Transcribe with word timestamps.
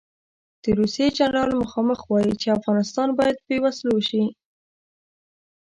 د 0.63 0.65
روسیې 0.79 1.07
جنرال 1.17 1.51
مخامخ 1.61 1.99
وایي 2.05 2.33
چې 2.41 2.47
افغانستان 2.57 3.07
باید 3.19 3.37
بې 3.47 3.57
وسلو 3.63 3.99
شي. 4.09 4.23